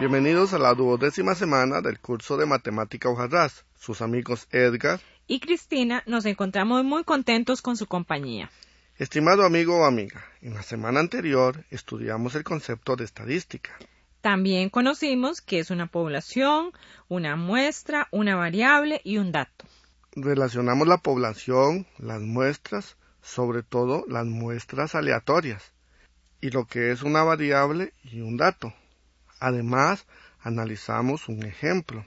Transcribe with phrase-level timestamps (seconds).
[0.00, 3.66] Bienvenidos a la duodécima semana del curso de Matemática Hojarras.
[3.76, 8.50] Sus amigos Edgar y Cristina nos encontramos muy contentos con su compañía.
[8.96, 13.76] Estimado amigo o amiga, en la semana anterior estudiamos el concepto de estadística.
[14.22, 16.72] También conocimos que es una población,
[17.08, 19.66] una muestra, una variable y un dato.
[20.12, 25.74] Relacionamos la población, las muestras, sobre todo las muestras aleatorias,
[26.40, 28.72] y lo que es una variable y un dato.
[29.40, 30.06] Además,
[30.42, 32.04] analizamos un ejemplo.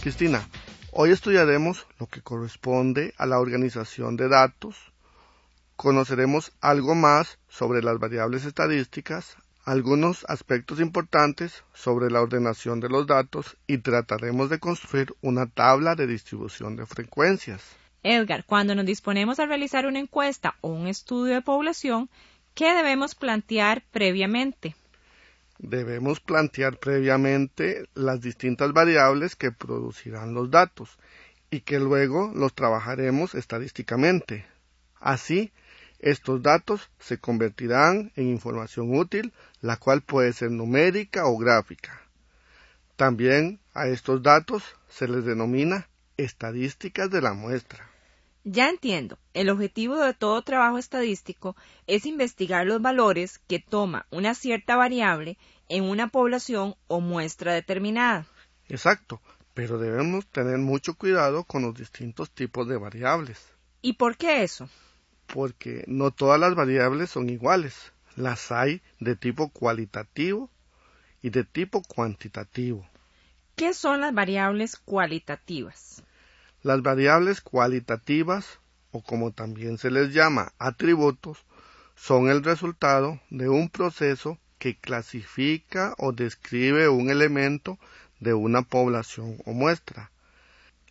[0.00, 0.48] Cristina,
[0.92, 4.74] hoy estudiaremos lo que corresponde a la organización de datos,
[5.76, 9.36] conoceremos algo más sobre las variables estadísticas,
[9.70, 15.94] algunos aspectos importantes sobre la ordenación de los datos y trataremos de construir una tabla
[15.94, 17.62] de distribución de frecuencias.
[18.02, 22.10] Edgar, cuando nos disponemos a realizar una encuesta o un estudio de población,
[22.54, 24.74] ¿qué debemos plantear previamente?
[25.60, 30.98] Debemos plantear previamente las distintas variables que producirán los datos
[31.48, 34.44] y que luego los trabajaremos estadísticamente.
[34.98, 35.52] Así,
[36.00, 42.02] estos datos se convertirán en información útil, la cual puede ser numérica o gráfica.
[42.96, 47.88] También a estos datos se les denomina estadísticas de la muestra.
[48.44, 49.18] Ya entiendo.
[49.34, 51.56] El objetivo de todo trabajo estadístico
[51.86, 55.36] es investigar los valores que toma una cierta variable
[55.68, 58.26] en una población o muestra determinada.
[58.68, 59.20] Exacto,
[59.52, 63.38] pero debemos tener mucho cuidado con los distintos tipos de variables.
[63.82, 64.68] ¿Y por qué eso?
[65.32, 67.92] Porque no todas las variables son iguales.
[68.16, 70.50] Las hay de tipo cualitativo
[71.22, 72.86] y de tipo cuantitativo.
[73.56, 76.02] ¿Qué son las variables cualitativas?
[76.62, 78.58] Las variables cualitativas,
[78.90, 81.38] o como también se les llama atributos,
[81.94, 87.78] son el resultado de un proceso que clasifica o describe un elemento
[88.18, 90.10] de una población o muestra.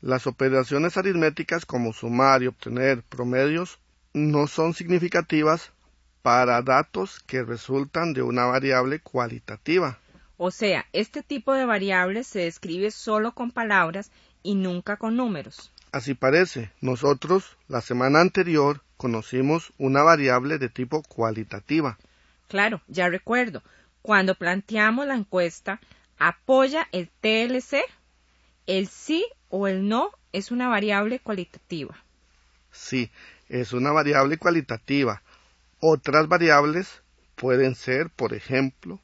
[0.00, 3.78] Las operaciones aritméticas como sumar y obtener promedios
[4.14, 5.72] no son significativas
[6.22, 9.98] para datos que resultan de una variable cualitativa.
[10.36, 14.10] O sea, este tipo de variable se describe solo con palabras
[14.42, 15.70] y nunca con números.
[15.92, 16.70] Así parece.
[16.80, 21.98] Nosotros, la semana anterior, conocimos una variable de tipo cualitativa.
[22.48, 23.62] Claro, ya recuerdo.
[24.02, 25.80] Cuando planteamos la encuesta,
[26.18, 27.82] ¿apoya el TLC?
[28.66, 31.96] El sí o el no es una variable cualitativa.
[32.72, 33.10] Sí,
[33.48, 35.22] es una variable cualitativa.
[35.80, 37.02] Otras variables
[37.34, 39.00] pueden ser, por ejemplo,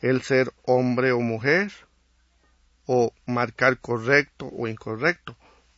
[0.00, 1.72] el ser hombre o mujer,
[2.86, 5.36] o marcar correcto o incorrecto,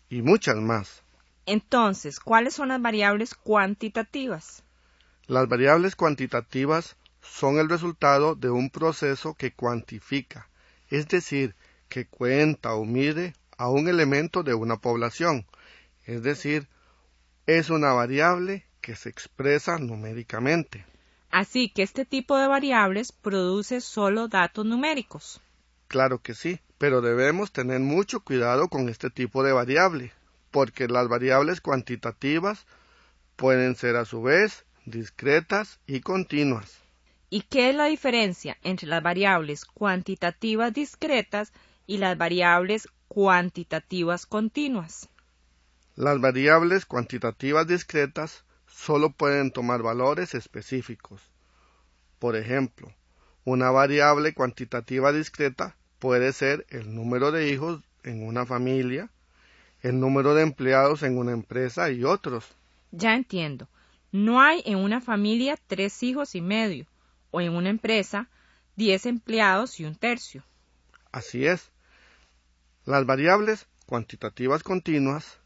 [0.09, 1.03] y muchas más.
[1.45, 4.63] Entonces, ¿cuáles son las variables cuantitativas?
[5.27, 10.49] Las variables cuantitativas son el resultado de un proceso que cuantifica,
[10.89, 11.55] es decir,
[11.89, 15.47] que cuenta o mide a un elemento de una población,
[16.07, 16.69] es decir,
[17.47, 20.85] es una variable que se expresa numéricamente.
[21.31, 25.41] Así que este tipo de variables produce solo datos numéricos.
[25.89, 30.13] Claro que sí, pero debemos tener mucho cuidado con este tipo de variable,
[30.51, 32.67] porque las variables cuantitativas
[33.37, 36.79] pueden ser a su vez discretas y continuas.
[37.31, 41.53] ¿Y qué es la diferencia entre las variables cuantitativas discretas
[41.87, 45.09] y las variables cuantitativas continuas?
[45.95, 51.21] Las variables cuantitativas discretas solo pueden tomar valores específicos.
[52.19, 52.95] Por ejemplo,
[53.45, 59.11] una variable cuantitativa discreta puede ser el número de hijos en una familia,
[59.83, 62.47] el número de empleados en una empresa y otros.
[62.91, 63.69] Ya entiendo.
[64.13, 66.87] No hay en una familia tres hijos y medio,
[67.31, 68.29] o en una empresa
[68.77, 70.43] diez empleados y un tercio.
[71.11, 71.71] Así es.
[72.87, 75.42] Las variables cuantitativas continuas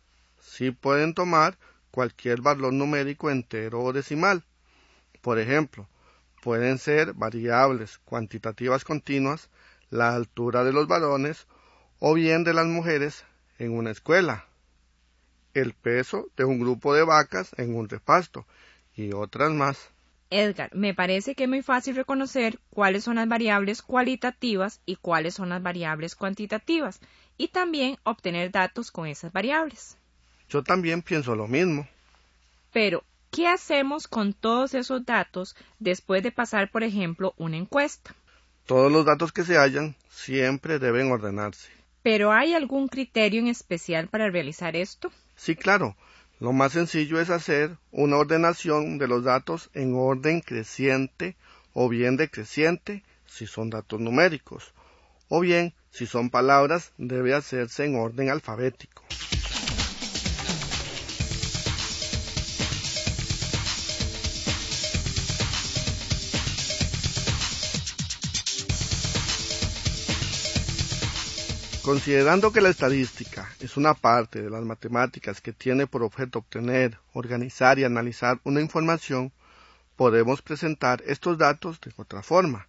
[0.46, 1.58] sí pueden tomar
[1.90, 4.44] cualquier valor numérico entero o decimal.
[5.20, 5.88] Por ejemplo,
[6.42, 9.50] pueden ser variables cuantitativas continuas
[9.90, 11.46] la altura de los varones
[11.98, 13.24] o bien de las mujeres
[13.58, 14.46] en una escuela,
[15.54, 18.46] el peso de un grupo de vacas en un repasto
[18.94, 19.90] y otras más.
[20.28, 25.34] Edgar, me parece que es muy fácil reconocer cuáles son las variables cualitativas y cuáles
[25.34, 27.00] son las variables cuantitativas
[27.38, 29.96] y también obtener datos con esas variables.
[30.48, 31.88] Yo también pienso lo mismo.
[32.72, 38.14] Pero, ¿qué hacemos con todos esos datos después de pasar, por ejemplo, una encuesta?
[38.66, 41.70] Todos los datos que se hallan siempre deben ordenarse.
[42.02, 45.10] ¿Pero hay algún criterio en especial para realizar esto?
[45.36, 45.96] Sí, claro.
[46.38, 51.34] Lo más sencillo es hacer una ordenación de los datos en orden creciente
[51.72, 54.74] o bien decreciente si son datos numéricos,
[55.28, 59.02] o bien si son palabras debe hacerse en orden alfabético.
[71.86, 76.98] Considerando que la estadística es una parte de las matemáticas que tiene por objeto obtener,
[77.12, 79.30] organizar y analizar una información,
[79.94, 82.66] podemos presentar estos datos de otra forma,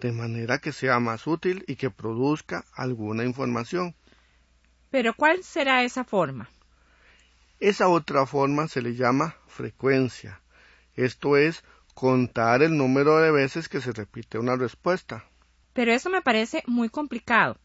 [0.00, 3.96] de manera que sea más útil y que produzca alguna información.
[4.92, 6.48] Pero ¿cuál será esa forma?
[7.58, 10.40] Esa otra forma se le llama frecuencia.
[10.94, 11.64] Esto es
[11.94, 15.24] contar el número de veces que se repite una respuesta.
[15.72, 17.58] Pero eso me parece muy complicado.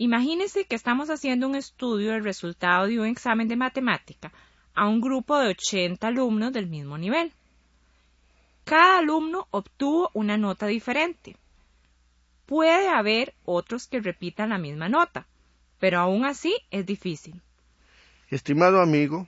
[0.00, 4.32] Imagínese que estamos haciendo un estudio del resultado de un examen de matemática
[4.74, 7.32] a un grupo de 80 alumnos del mismo nivel.
[8.62, 11.36] Cada alumno obtuvo una nota diferente.
[12.46, 15.26] Puede haber otros que repitan la misma nota,
[15.80, 17.42] pero aún así es difícil.
[18.28, 19.26] Estimado amigo,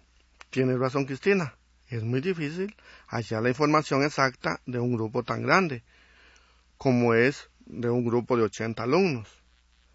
[0.50, 1.56] tiene razón Cristina.
[1.88, 2.76] Es muy difícil
[3.08, 5.82] hallar la información exacta de un grupo tan grande
[6.78, 9.39] como es de un grupo de 80 alumnos.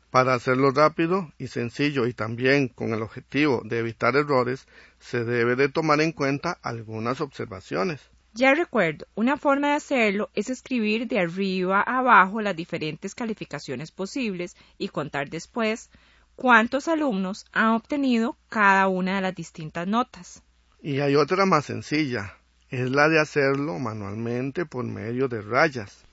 [0.09, 4.67] Para hacerlo rápido y sencillo y también con el objetivo de evitar errores,
[4.99, 8.09] se debe de tomar en cuenta algunas observaciones.
[8.33, 13.91] Ya recuerdo, una forma de hacerlo es escribir de arriba a abajo las diferentes calificaciones
[13.91, 15.89] posibles y contar después
[16.35, 20.43] cuántos alumnos han obtenido cada una de las distintas notas.
[20.81, 22.37] Y hay otra más sencilla,
[22.69, 26.03] es la de hacerlo manualmente por medio de rayas.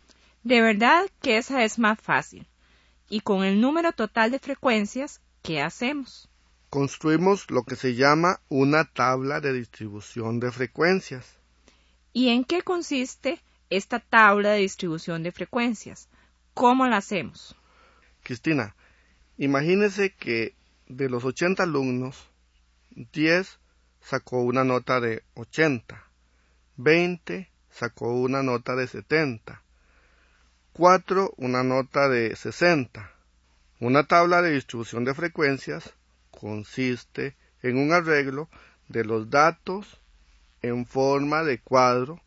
[0.44, 2.46] De verdad que esa es más fácil
[3.12, 6.30] y con el número total de frecuencias, ¿qué hacemos?
[6.70, 11.36] Construimos lo que se llama una tabla de distribución de frecuencias.
[12.14, 13.38] ¿Y en qué consiste
[13.68, 16.08] esta tabla de distribución de frecuencias?
[16.54, 17.54] ¿Cómo la hacemos?
[18.22, 18.74] Cristina,
[19.36, 20.54] imagínese que
[20.88, 22.30] de los 80 alumnos,
[23.12, 23.58] 10
[24.00, 26.02] sacó una nota de 80,
[26.78, 29.62] 20 sacó una nota de 70,
[30.74, 31.34] 4.
[31.36, 33.10] Una nota de 60.
[33.80, 35.92] Una tabla de distribución de frecuencias
[36.30, 38.48] consiste en un arreglo
[38.88, 40.00] de los datos
[40.62, 42.22] en forma de cuadro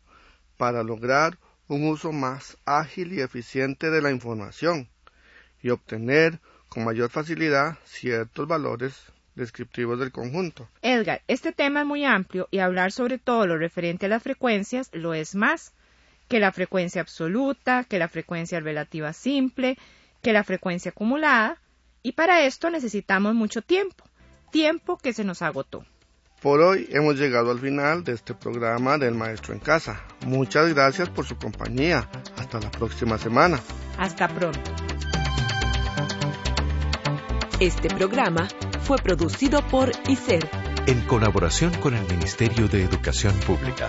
[0.56, 4.88] para lograr un uso más ágil y eficiente de la información
[5.60, 6.38] y obtener
[6.68, 8.94] con mayor facilidad ciertos valores
[9.34, 10.68] descriptivos del conjunto.
[10.82, 14.88] Edgar, este tema es muy amplio y hablar sobre todo lo referente a las frecuencias
[14.92, 15.74] lo es más
[16.28, 19.78] que la frecuencia absoluta, que la frecuencia relativa simple,
[20.22, 21.58] que la frecuencia acumulada,
[22.02, 24.04] y para esto necesitamos mucho tiempo,
[24.50, 25.84] tiempo que se nos agotó.
[26.40, 30.04] Por hoy hemos llegado al final de este programa del Maestro en Casa.
[30.26, 32.08] Muchas gracias por su compañía.
[32.36, 33.58] Hasta la próxima semana.
[33.98, 34.60] Hasta pronto.
[37.58, 38.46] Este programa
[38.82, 40.46] fue producido por ICER
[40.86, 43.88] en colaboración con el Ministerio de Educación Pública.